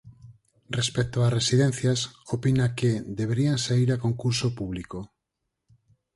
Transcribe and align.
Respecto 0.79 1.17
ás 1.25 1.35
residencias, 1.39 1.99
opina 2.35 2.65
que 2.77 2.91
"deberían 3.19 3.57
saír 3.65 3.89
a 3.91 4.01
concurso 4.05 4.47
público". 4.59 4.99